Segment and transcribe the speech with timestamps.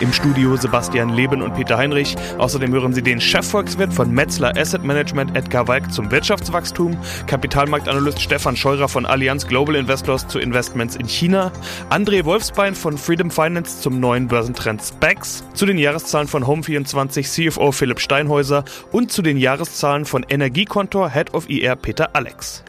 [0.00, 2.16] Im Studio Sebastian Leben und Peter Heinrich.
[2.38, 8.56] Außerdem hören Sie den Chefvolkswirt von Metzler Asset Management Edgar Walk zum Wirtschaftswachstum, Kapitalmarktanalyst Stefan
[8.56, 11.52] Scheurer von Allianz Global Investors zu Investments in China,
[11.90, 17.72] André Wolfsbein von Freedom Finance zum neuen Börsentrend SPACs, zu den Jahreszahlen von Home24 CFO
[17.72, 22.64] Philipp Steinhäuser und zu den Jahreszahlen von Energiekontor Head of IR Peter Alex.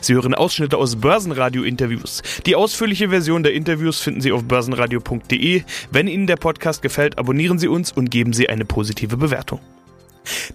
[0.00, 2.22] Sie hören Ausschnitte aus Börsenradio-Interviews.
[2.46, 5.62] Die ausführliche Version der Interviews finden Sie auf börsenradio.de.
[5.90, 9.60] Wenn Ihnen der Podcast gefällt, abonnieren Sie uns und geben Sie eine positive Bewertung.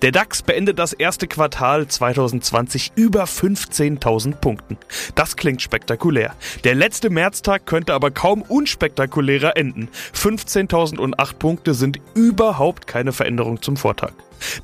[0.02, 4.78] Der DAX beendet das erste Quartal 2020 über 15.000 Punkten.
[5.16, 6.36] Das klingt spektakulär.
[6.64, 9.90] Der letzte Märztag könnte aber kaum unspektakulärer enden.
[10.14, 14.14] 15.008 Punkte sind überhaupt keine Veränderung zum Vortag.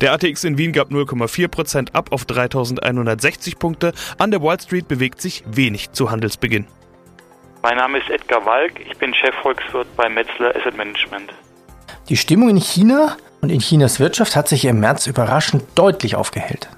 [0.00, 3.92] Der ATX in Wien gab 0,4% ab auf 3160 Punkte.
[4.18, 6.66] An der Wall Street bewegt sich wenig zu Handelsbeginn.
[7.62, 11.32] Mein Name ist Edgar Walk, ich bin Chefvolkswirt bei Metzler Asset Management.
[12.08, 16.68] Die Stimmung in China und in Chinas Wirtschaft hat sich im März überraschend deutlich aufgehellt.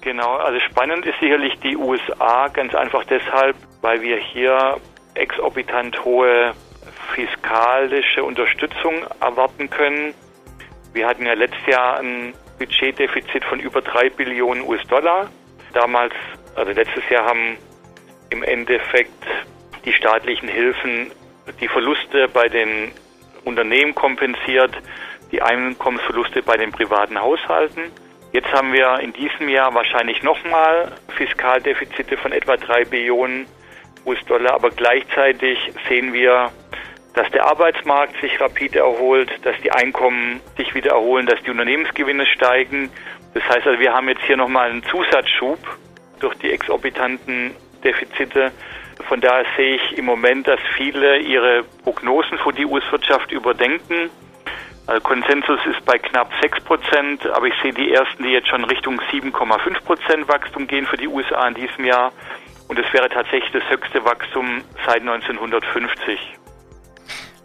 [0.00, 4.76] Genau, also spannend ist sicherlich die USA, ganz einfach deshalb, weil wir hier
[5.14, 6.54] exorbitant hohe
[7.14, 10.14] fiskalische Unterstützung erwarten können.
[10.92, 15.28] Wir hatten ja letztes Jahr ein Budgetdefizit von über drei Billionen US-Dollar.
[15.74, 16.14] Damals,
[16.54, 17.56] also letztes Jahr haben
[18.30, 19.24] im Endeffekt
[19.84, 21.10] die staatlichen Hilfen
[21.60, 22.92] die Verluste bei den
[23.44, 24.76] Unternehmen kompensiert,
[25.32, 27.90] die Einkommensverluste bei den privaten Haushalten.
[28.32, 33.46] Jetzt haben wir in diesem Jahr wahrscheinlich nochmal Fiskaldefizite von etwa drei Billionen
[34.04, 36.50] US-Dollar, aber gleichzeitig sehen wir
[37.18, 42.24] dass der Arbeitsmarkt sich rapide erholt, dass die Einkommen sich wieder erholen, dass die Unternehmensgewinne
[42.26, 42.90] steigen.
[43.34, 45.58] Das heißt also, wir haben jetzt hier nochmal einen Zusatzschub
[46.20, 48.52] durch die exorbitanten Defizite.
[49.08, 54.10] Von daher sehe ich im Moment, dass viele ihre Prognosen für die US-Wirtschaft überdenken.
[54.88, 58.64] Also Konsensus ist bei knapp 6 Prozent, aber ich sehe die ersten, die jetzt schon
[58.64, 62.10] Richtung 7,5 Prozent Wachstum gehen für die USA in diesem Jahr.
[62.68, 66.18] Und es wäre tatsächlich das höchste Wachstum seit 1950.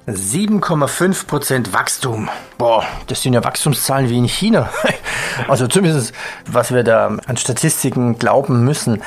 [0.07, 2.29] 7,5 Prozent Wachstum.
[2.57, 4.69] Boah, das sind ja Wachstumszahlen wie in China.
[5.47, 6.13] Also zumindest,
[6.45, 9.01] was wir da an Statistiken glauben müssen.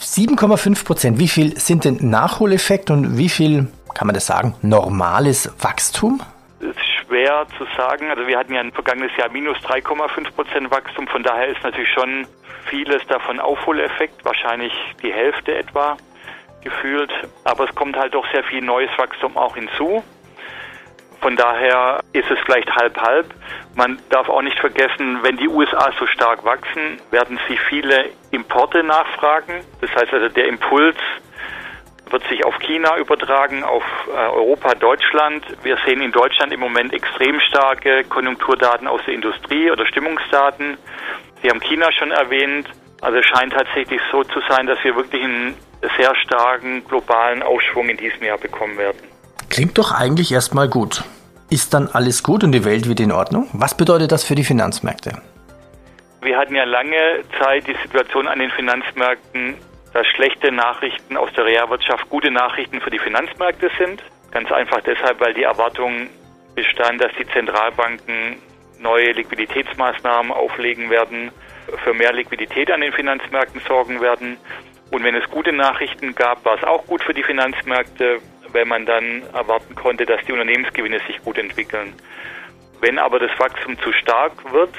[0.00, 1.18] 7,5 Prozent.
[1.18, 6.20] Wie viel sind denn Nachholeffekt und wie viel, kann man das sagen, normales Wachstum?
[7.10, 8.08] Schwer zu sagen.
[8.10, 11.08] Also wir hatten ja ein vergangenes Jahr minus 3,5 Prozent Wachstum.
[11.08, 12.26] Von daher ist natürlich schon
[12.66, 14.24] vieles davon Aufholeffekt.
[14.24, 14.72] Wahrscheinlich
[15.02, 15.96] die Hälfte etwa
[16.62, 17.10] gefühlt.
[17.42, 20.04] Aber es kommt halt doch sehr viel neues Wachstum auch hinzu.
[21.20, 23.26] Von daher ist es vielleicht halb-halb.
[23.74, 28.84] Man darf auch nicht vergessen, wenn die USA so stark wachsen, werden sie viele Importe
[28.84, 29.64] nachfragen.
[29.80, 30.96] Das heißt also, der Impuls
[32.10, 35.44] wird sich auf China übertragen, auf äh, Europa, Deutschland.
[35.62, 40.76] Wir sehen in Deutschland im Moment extrem starke Konjunkturdaten aus der Industrie oder Stimmungsdaten.
[41.42, 42.68] Sie haben China schon erwähnt.
[43.00, 45.54] Also es scheint tatsächlich so zu sein, dass wir wirklich einen
[45.96, 48.98] sehr starken globalen Aufschwung in diesem Jahr bekommen werden.
[49.48, 51.04] Klingt doch eigentlich erstmal gut.
[51.48, 53.48] Ist dann alles gut und die Welt wieder in Ordnung?
[53.52, 55.20] Was bedeutet das für die Finanzmärkte?
[56.22, 59.56] Wir hatten ja lange Zeit die Situation an den Finanzmärkten,
[59.92, 64.02] dass schlechte Nachrichten aus der Realwirtschaft gute Nachrichten für die Finanzmärkte sind.
[64.30, 66.08] Ganz einfach deshalb, weil die Erwartung
[66.54, 68.36] bestand, dass die Zentralbanken
[68.78, 71.32] neue Liquiditätsmaßnahmen auflegen werden,
[71.84, 74.38] für mehr Liquidität an den Finanzmärkten sorgen werden.
[74.90, 78.20] Und wenn es gute Nachrichten gab, war es auch gut für die Finanzmärkte
[78.52, 81.94] weil man dann erwarten konnte, dass die Unternehmensgewinne sich gut entwickeln.
[82.80, 84.74] Wenn aber das Wachstum zu stark wird,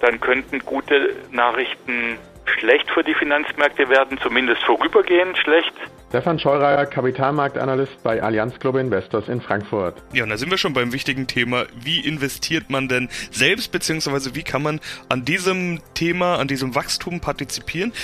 [0.00, 5.72] dann könnten gute Nachrichten schlecht für die Finanzmärkte werden, zumindest vorübergehend schlecht.
[6.08, 9.94] Stefan Scheurer, Kapitalmarktanalyst bei Allianz Global Investors in Frankfurt.
[10.12, 11.64] Ja, und da sind wir schon beim wichtigen Thema.
[11.74, 17.20] Wie investiert man denn selbst, beziehungsweise wie kann man an diesem Thema, an diesem Wachstum
[17.20, 17.94] partizipieren?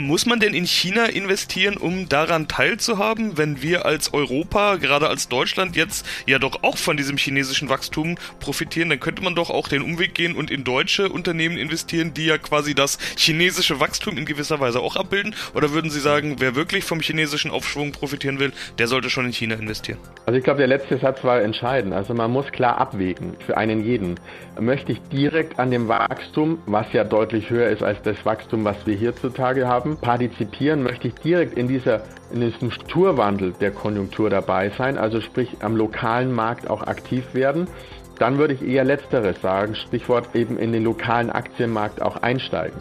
[0.00, 5.26] Muss man denn in China investieren, um daran teilzuhaben, wenn wir als Europa, gerade als
[5.26, 8.90] Deutschland jetzt ja doch auch von diesem chinesischen Wachstum profitieren?
[8.90, 12.38] Dann könnte man doch auch den Umweg gehen und in deutsche Unternehmen investieren, die ja
[12.38, 15.34] quasi das chinesische Wachstum in gewisser Weise auch abbilden?
[15.52, 19.32] Oder würden Sie sagen, wer wirklich vom chinesischen Aufschwung profitieren will, der sollte schon in
[19.32, 19.98] China investieren?
[20.26, 21.92] Also ich glaube, der letzte Satz war entscheidend.
[21.92, 24.14] Also man muss klar abwägen für einen jeden.
[24.60, 28.76] Möchte ich direkt an dem Wachstum, was ja deutlich höher ist als das Wachstum, was
[28.86, 32.02] wir hierzutage haben, haben, partizipieren, möchte ich direkt in, dieser,
[32.32, 37.68] in diesem Strukturwandel der Konjunktur dabei sein, also sprich am lokalen Markt auch aktiv werden.
[38.18, 42.76] dann würde ich eher letzteres sagen, Stichwort eben in den lokalen Aktienmarkt auch einsteigen.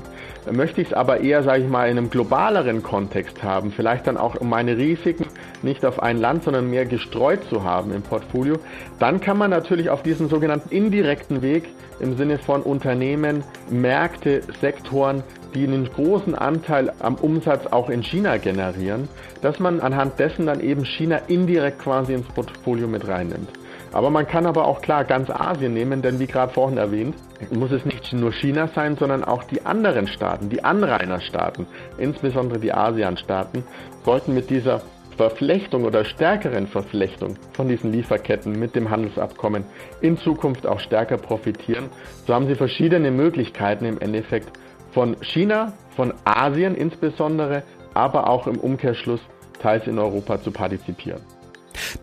[0.52, 4.18] Möchte ich es aber eher, sage ich mal, in einem globaleren Kontext haben, vielleicht dann
[4.18, 5.28] auch um meine Risiken
[5.62, 8.56] nicht auf ein Land, sondern mehr gestreut zu haben im Portfolio,
[8.98, 11.70] dann kann man natürlich auf diesen sogenannten indirekten Weg
[12.00, 15.24] im Sinne von Unternehmen, Märkte, Sektoren,
[15.54, 19.08] die einen großen Anteil am Umsatz auch in China generieren,
[19.42, 23.50] dass man anhand dessen dann eben China indirekt quasi ins Portfolio mit reinnimmt.
[23.94, 27.16] Aber man kann aber auch klar ganz Asien nehmen, denn wie gerade vorhin erwähnt,
[27.52, 31.66] muss es nicht nur China sein, sondern auch die anderen Staaten, die Anrainerstaaten,
[31.98, 33.64] insbesondere die ASEAN-Staaten,
[34.04, 34.82] sollten mit dieser
[35.18, 39.66] Verflechtung oder stärkeren Verflechtung von diesen Lieferketten mit dem Handelsabkommen
[40.00, 41.90] in Zukunft auch stärker profitieren.
[42.28, 44.52] So haben sie verschiedene Möglichkeiten im Endeffekt
[44.98, 47.62] von China, von Asien insbesondere,
[47.94, 49.20] aber auch im Umkehrschluss
[49.62, 51.22] teils in Europa zu partizipieren.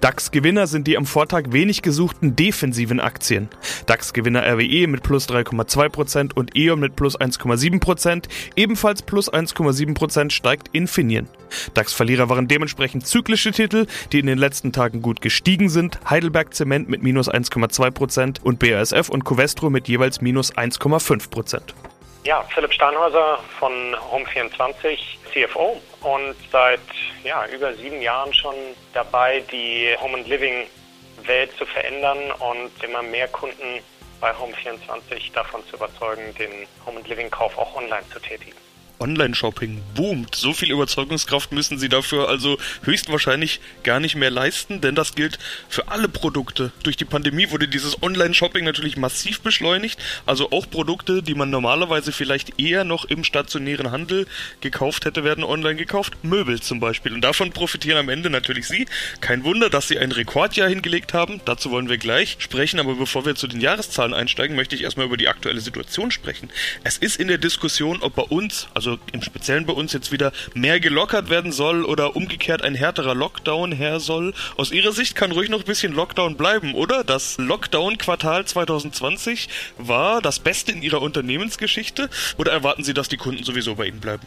[0.00, 3.48] DAX-Gewinner sind die am Vortag wenig gesuchten defensiven Aktien.
[3.86, 8.26] DAX-Gewinner RWE mit plus 3,2% und E.ON mit plus 1,7%.
[8.54, 11.26] Ebenfalls plus 1,7% steigt Infineon.
[11.74, 15.98] DAX-Verlierer waren dementsprechend zyklische Titel, die in den letzten Tagen gut gestiegen sind.
[16.08, 21.74] Heidelberg Zement mit minus 1,2% und BASF und Covestro mit jeweils minus 1,5%.
[22.24, 24.98] Ja, Philipp Steinhäuser von Home24,
[25.30, 26.80] CFO und seit
[27.22, 28.54] ja, über sieben Jahren schon
[28.94, 30.66] dabei, die Home and Living
[31.24, 33.80] Welt zu verändern und immer mehr Kunden
[34.22, 38.63] bei Home24 davon zu überzeugen, den Home and Living Kauf auch online zu tätigen.
[39.04, 40.34] Online-Shopping boomt.
[40.34, 45.38] So viel Überzeugungskraft müssen sie dafür also höchstwahrscheinlich gar nicht mehr leisten, denn das gilt
[45.68, 46.72] für alle Produkte.
[46.82, 52.12] Durch die Pandemie wurde dieses Online-Shopping natürlich massiv beschleunigt, also auch Produkte, die man normalerweise
[52.12, 54.26] vielleicht eher noch im stationären Handel
[54.62, 56.24] gekauft hätte, werden online gekauft.
[56.24, 57.12] Möbel zum Beispiel.
[57.12, 58.86] Und davon profitieren am Ende natürlich Sie.
[59.20, 61.42] Kein Wunder, dass Sie ein Rekordjahr hingelegt haben.
[61.44, 65.06] Dazu wollen wir gleich sprechen, aber bevor wir zu den Jahreszahlen einsteigen, möchte ich erstmal
[65.06, 66.48] über die aktuelle Situation sprechen.
[66.84, 70.32] Es ist in der Diskussion, ob bei uns, also im Speziellen bei uns jetzt wieder
[70.54, 74.34] mehr gelockert werden soll oder umgekehrt ein härterer Lockdown her soll.
[74.56, 77.04] Aus Ihrer Sicht kann ruhig noch ein bisschen Lockdown bleiben, oder?
[77.04, 79.48] Das Lockdown-Quartal 2020
[79.78, 84.00] war das Beste in Ihrer Unternehmensgeschichte oder erwarten Sie, dass die Kunden sowieso bei Ihnen
[84.00, 84.26] bleiben?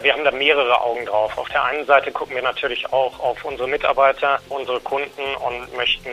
[0.00, 1.36] Wir haben da mehrere Augen drauf.
[1.36, 6.10] Auf der einen Seite gucken wir natürlich auch auf unsere Mitarbeiter, unsere Kunden und möchten,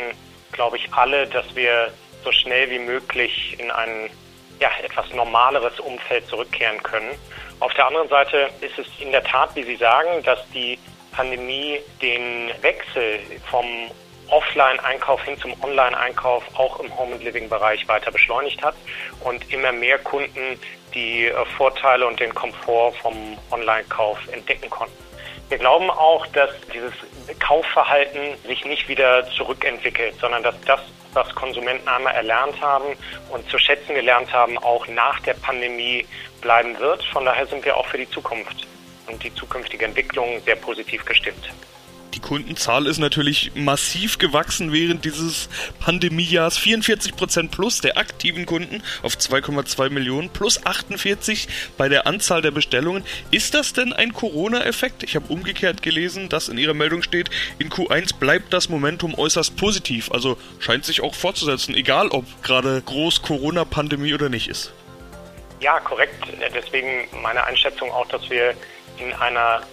[0.51, 1.91] glaube ich, alle, dass wir
[2.23, 4.09] so schnell wie möglich in ein
[4.59, 7.11] ja, etwas normaleres Umfeld zurückkehren können.
[7.59, 10.77] Auf der anderen Seite ist es in der Tat, wie Sie sagen, dass die
[11.11, 13.19] Pandemie den Wechsel
[13.49, 13.65] vom
[14.29, 18.75] Offline-Einkauf hin zum Online-Einkauf auch im Home-and-Living-Bereich weiter beschleunigt hat
[19.21, 20.59] und immer mehr Kunden
[20.93, 25.04] die äh, Vorteile und den Komfort vom Online-Kauf entdecken konnten.
[25.49, 26.93] Wir glauben auch, dass dieses
[27.39, 30.79] Kaufverhalten sich nicht wieder zurückentwickelt, sondern dass das
[31.13, 32.95] was Konsumenten einmal erlernt haben
[33.29, 36.05] und zu schätzen gelernt haben, auch nach der Pandemie
[36.41, 37.03] bleiben wird.
[37.05, 38.67] Von daher sind wir auch für die Zukunft
[39.07, 41.49] und die zukünftige Entwicklung sehr positiv gestimmt.
[42.15, 45.49] Die Kundenzahl ist natürlich massiv gewachsen während dieses
[45.81, 46.57] Pandemiejahrs.
[46.57, 53.03] 44% plus der aktiven Kunden auf 2,2 Millionen plus 48 bei der Anzahl der Bestellungen.
[53.31, 55.03] Ist das denn ein Corona-Effekt?
[55.03, 57.29] Ich habe umgekehrt gelesen, dass in Ihrer Meldung steht,
[57.59, 60.09] in Q1 bleibt das Momentum äußerst positiv.
[60.11, 64.71] Also scheint sich auch fortzusetzen, egal ob gerade groß Corona-Pandemie oder nicht ist.
[65.59, 66.15] Ja, korrekt.
[66.53, 68.53] Deswegen meine Einschätzung auch, dass wir
[68.99, 69.63] in einer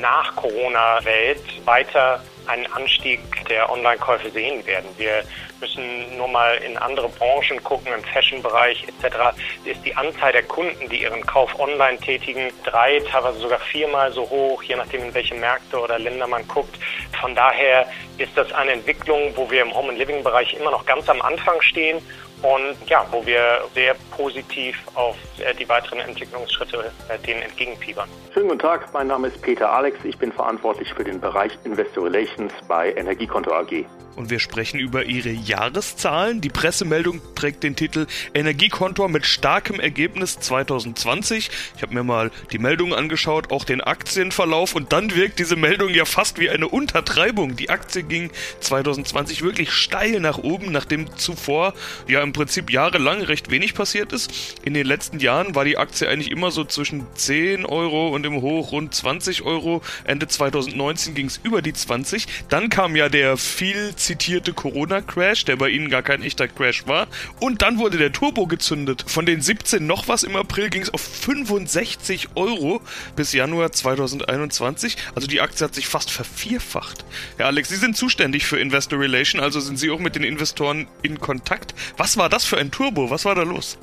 [0.00, 4.88] nach Corona-Welt weiter einen Anstieg der Online-Käufe sehen werden.
[4.96, 5.24] Wir
[5.60, 9.16] müssen nur mal in andere Branchen gucken, im Fashion-Bereich etc.
[9.64, 14.28] ist die Anzahl der Kunden, die ihren Kauf online tätigen, drei, teilweise sogar viermal so
[14.28, 16.76] hoch, je nachdem in welche Märkte oder Länder man guckt.
[17.20, 17.86] Von daher
[18.18, 22.02] ist das eine Entwicklung, wo wir im Home-and-Living-Bereich immer noch ganz am Anfang stehen
[22.42, 28.08] und ja, wo wir sehr positiv auf äh, die weiteren Entwicklungsschritte äh, denen entgegenfiebern.
[28.34, 32.04] Schönen guten Tag, mein Name ist Peter Alex, ich bin verantwortlich für den Bereich Investor
[32.04, 32.31] Relations
[32.68, 33.84] bei Energiekonto AG.
[34.14, 36.40] Und wir sprechen über ihre Jahreszahlen.
[36.40, 41.50] Die Pressemeldung trägt den Titel Energiekontor mit starkem Ergebnis 2020.
[41.76, 45.90] Ich habe mir mal die Meldung angeschaut, auch den Aktienverlauf und dann wirkt diese Meldung
[45.90, 47.56] ja fast wie eine Untertreibung.
[47.56, 51.72] Die Aktie ging 2020 wirklich steil nach oben, nachdem zuvor
[52.06, 54.58] ja im Prinzip jahrelang recht wenig passiert ist.
[54.62, 58.42] In den letzten Jahren war die Aktie eigentlich immer so zwischen 10 Euro und im
[58.42, 59.82] Hoch rund 20 Euro.
[60.04, 62.26] Ende 2019 ging es über die 20.
[62.48, 67.06] Dann kam ja der viel zitierte Corona-Crash, der bei ihnen gar kein echter Crash war.
[67.40, 69.04] Und dann wurde der Turbo gezündet.
[69.06, 72.80] Von den 17 noch was im April ging es auf 65 Euro
[73.16, 74.96] bis Januar 2021.
[75.14, 77.04] Also die Aktie hat sich fast vervierfacht.
[77.36, 80.88] Herr Alex, Sie sind zuständig für Investor Relation, also sind Sie auch mit den Investoren
[81.02, 81.74] in Kontakt.
[81.96, 83.10] Was war das für ein Turbo?
[83.10, 83.78] Was war da los?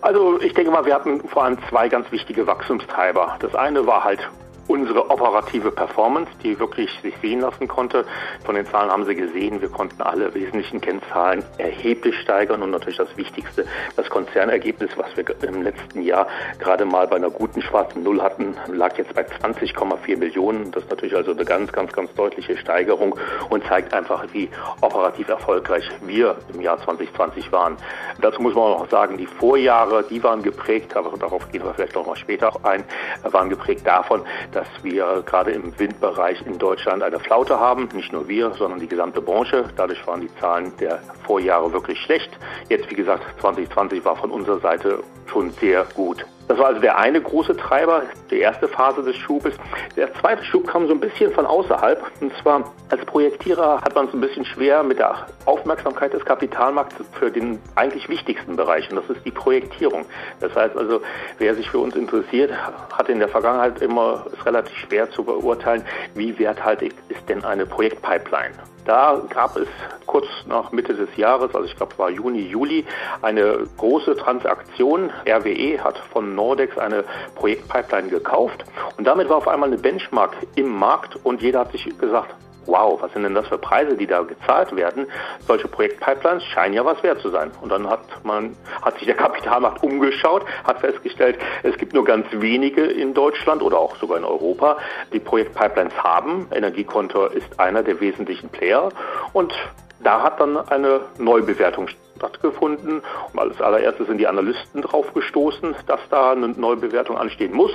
[0.00, 3.36] Also ich denke mal, wir hatten vor allem zwei ganz wichtige Wachstumstreiber.
[3.40, 4.20] Das eine war halt
[4.68, 8.04] unsere operative Performance, die wirklich sich sehen lassen konnte.
[8.44, 12.98] Von den Zahlen haben Sie gesehen, wir konnten alle wesentlichen Kennzahlen erheblich steigern und natürlich
[12.98, 13.64] das Wichtigste,
[13.96, 16.26] das Konzernergebnis, was wir im letzten Jahr
[16.58, 20.70] gerade mal bei einer guten schwarzen Null hatten, lag jetzt bei 20,4 Millionen.
[20.72, 23.16] Das ist natürlich also eine ganz, ganz, ganz deutliche Steigerung
[23.50, 24.48] und zeigt einfach, wie
[24.80, 27.76] operativ erfolgreich wir im Jahr 2020 waren.
[28.20, 31.94] Dazu muss man auch sagen, die Vorjahre, die waren geprägt, aber darauf gehen wir vielleicht
[31.94, 32.84] noch mal später ein,
[33.22, 34.22] waren geprägt davon,
[34.56, 37.90] dass wir gerade im Windbereich in Deutschland eine Flaute haben.
[37.92, 39.66] Nicht nur wir, sondern die gesamte Branche.
[39.76, 42.30] Dadurch waren die Zahlen der Vorjahre wirklich schlecht.
[42.70, 46.24] Jetzt, wie gesagt, 2020 war von unserer Seite schon sehr gut.
[46.48, 49.54] Das war also der eine große Treiber, die erste Phase des Schubes.
[49.96, 52.00] Der zweite Schub kam so ein bisschen von außerhalb.
[52.20, 56.94] Und zwar als Projektierer hat man es ein bisschen schwer mit der Aufmerksamkeit des Kapitalmarkts
[57.18, 58.88] für den eigentlich wichtigsten Bereich.
[58.90, 60.04] Und das ist die Projektierung.
[60.40, 61.00] Das heißt also,
[61.38, 62.52] wer sich für uns interessiert,
[62.96, 65.84] hat in der Vergangenheit immer es relativ schwer zu beurteilen,
[66.14, 68.54] wie werthaltig ist denn eine Projektpipeline.
[68.86, 69.66] Da gab es
[70.06, 72.86] kurz nach Mitte des Jahres, also ich glaube es war Juni, Juli,
[73.20, 75.10] eine große Transaktion.
[75.28, 78.64] RWE hat von Nordex eine Projektpipeline gekauft
[78.96, 82.34] und damit war auf einmal eine Benchmark im Markt und jeder hat sich gesagt,
[82.66, 85.06] wow, was sind denn das für Preise, die da gezahlt werden?
[85.46, 87.50] Solche Projektpipelines scheinen ja was wert zu sein.
[87.60, 92.26] Und dann hat man, hat sich der Kapitalmarkt umgeschaut, hat festgestellt, es gibt nur ganz
[92.30, 94.76] wenige in Deutschland oder auch sogar in Europa,
[95.12, 96.48] die Projektpipelines haben.
[96.52, 98.90] Energiekonto ist einer der wesentlichen Player
[99.32, 99.54] und
[100.00, 103.02] da hat dann eine Neubewertung stattgefunden.
[103.32, 107.72] Und als allererstes sind die Analysten drauf gestoßen, dass da eine Neubewertung anstehen muss.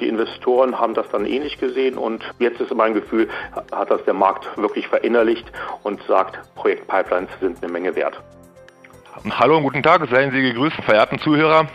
[0.00, 3.28] Die Investoren haben das dann ähnlich gesehen und jetzt ist mein Gefühl,
[3.72, 5.50] hat das der Markt wirklich verinnerlicht
[5.82, 8.20] und sagt, Projektpipelines sind eine Menge wert.
[9.30, 11.66] Hallo und guten Tag, seien Sie gegrüßt, verehrten Zuhörer.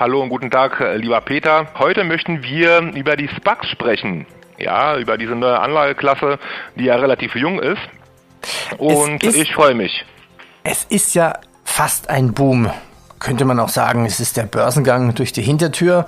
[0.00, 1.66] Hallo und guten Tag, lieber Peter.
[1.78, 4.26] Heute möchten wir über die SPACs sprechen.
[4.56, 6.38] Ja, über diese neue Anlageklasse,
[6.74, 7.82] die ja relativ jung ist.
[8.78, 10.04] Und ist, ich freue mich.
[10.64, 12.70] Es ist ja fast ein Boom.
[13.18, 16.06] Könnte man auch sagen, es ist der Börsengang durch die Hintertür.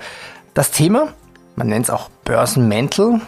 [0.53, 1.13] Das Thema,
[1.55, 3.21] man nennt es auch Börsenmental,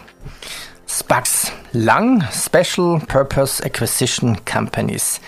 [0.86, 5.20] SPACs, lang Special Purpose Acquisition Companies.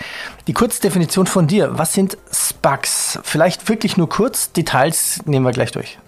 [0.47, 3.19] Die Kurzdefinition von dir, was sind SPACs?
[3.25, 5.99] Vielleicht wirklich nur kurz, Details nehmen wir gleich durch.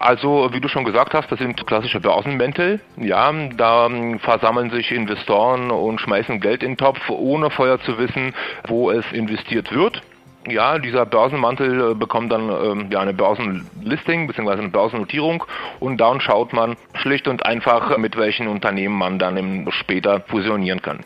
[0.00, 2.80] Also, wie du schon gesagt hast, das sind klassische Börsenmäntel.
[2.96, 8.34] Ja, da versammeln sich Investoren und schmeißen Geld in den Topf, ohne vorher zu wissen,
[8.66, 10.00] wo es investiert wird.
[10.46, 14.52] Ja, dieser Börsenmantel äh, bekommt dann ähm, ja eine Börsenlisting bzw.
[14.52, 15.44] eine Börsennotierung
[15.80, 21.00] und dann schaut man schlicht und einfach, mit welchen Unternehmen man dann später fusionieren kann.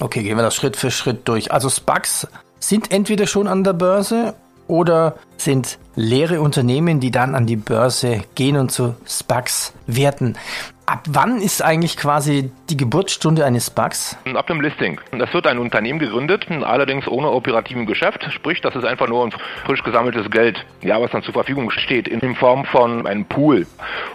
[0.00, 1.52] Okay, gehen wir das Schritt für Schritt durch.
[1.52, 4.34] Also SPACs sind entweder schon an der Börse
[4.68, 10.36] oder sind leere Unternehmen, die dann an die Börse gehen und zu SPACs werten.
[10.84, 14.18] Ab wann ist eigentlich quasi die Geburtsstunde eines SPACs?
[14.34, 15.00] Ab dem Listing.
[15.16, 18.26] Das wird ein Unternehmen gegründet, allerdings ohne operativen Geschäft.
[18.30, 19.32] Sprich, das ist einfach nur ein
[19.64, 23.66] frisch gesammeltes Geld, ja, was dann zur Verfügung steht in Form von einem Pool.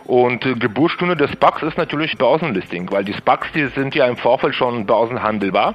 [0.04, 4.18] Und äh, Geburtsstunde des SPACs ist natürlich Börsenlisting, weil die SPACs, die sind ja im
[4.18, 5.74] Vorfeld schon börsenhandelbar.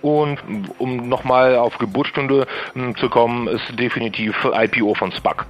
[0.00, 0.38] Und
[0.78, 5.46] um nochmal auf Geburtsstunde hm, zu kommen, ist definitiv IPO von SPAC.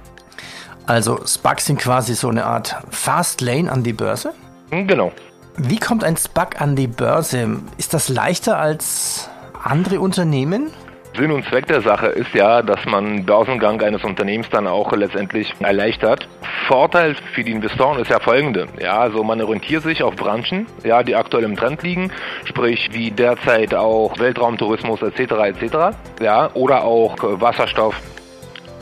[0.85, 4.33] Also SPAC sind quasi so eine Art Fast Lane an die Börse?
[4.71, 5.11] Hm, genau.
[5.55, 7.59] Wie kommt ein SPAC an die Börse?
[7.77, 9.29] Ist das leichter als
[9.63, 10.71] andere Unternehmen?
[11.15, 15.53] Sinn und Zweck der Sache ist ja, dass man Börsengang eines Unternehmens dann auch letztendlich
[15.59, 16.27] erleichtert.
[16.63, 18.67] Vorteil für die Investoren ist ja folgende.
[18.79, 22.11] Ja, also man orientiert sich auf Branchen, ja, die aktuell im Trend liegen,
[22.45, 25.19] sprich wie derzeit auch Weltraumtourismus etc.
[25.19, 25.95] etc.
[26.21, 27.95] Ja, oder auch Wasserstoff,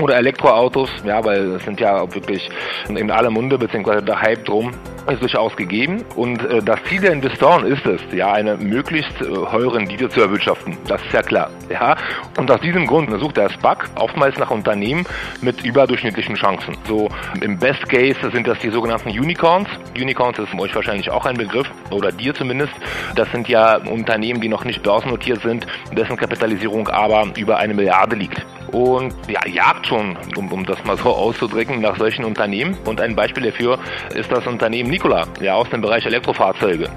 [0.01, 2.49] oder Elektroautos, ja, weil das sind ja wirklich
[2.89, 4.71] in aller Munde, beziehungsweise der Hype drum
[5.07, 6.03] ist durchaus gegeben.
[6.15, 10.21] Und äh, das Ziel der Investoren ist es, ja, eine möglichst äh, hohe Rendite zu
[10.21, 10.77] erwirtschaften.
[10.87, 11.49] Das ist ja klar.
[11.69, 11.95] Ja.
[12.37, 15.05] Und aus diesem Grund sucht der SPAC oftmals nach Unternehmen
[15.41, 16.77] mit überdurchschnittlichen Chancen.
[16.87, 17.09] So
[17.41, 19.69] im Best Case sind das die sogenannten Unicorns.
[19.95, 22.73] Unicorns ist euch wahrscheinlich auch ein Begriff, oder dir zumindest.
[23.15, 25.65] Das sind ja Unternehmen, die noch nicht börsennotiert sind,
[25.95, 30.97] dessen Kapitalisierung aber über eine Milliarde liegt und ja, jagt schon, um, um das mal
[30.97, 32.77] so auszudrücken, nach solchen Unternehmen.
[32.85, 33.79] Und ein Beispiel dafür
[34.15, 36.89] ist das Unternehmen Nikola, ja, aus dem Bereich Elektrofahrzeuge.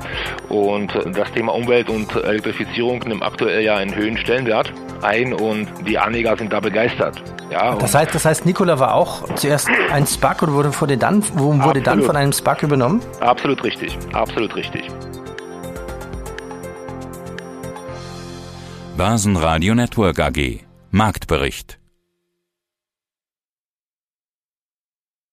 [0.49, 4.73] Und das Thema Umwelt und Elektrifizierung nimmt aktuell ja einen höheren Stellenwert
[5.03, 7.23] ein und die Anleger sind da begeistert.
[7.51, 11.23] Ja, das heißt, das heißt, Nikola war auch zuerst ein SPAC und wurde, wurde dann,
[11.35, 13.01] wurde dann von einem SPAC übernommen?
[13.21, 14.89] Absolut richtig, absolut richtig.
[18.97, 20.61] Börsenradio Network AG.
[20.91, 21.79] Marktbericht